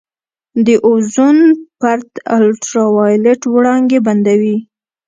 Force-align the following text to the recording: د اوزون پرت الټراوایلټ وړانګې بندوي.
د 0.65 0.67
اوزون 0.87 1.37
پرت 1.79 2.09
الټراوایلټ 2.35 3.41
وړانګې 3.53 3.99
بندوي. 4.05 4.57